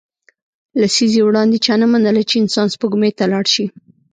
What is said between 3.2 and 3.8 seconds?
لاړ شي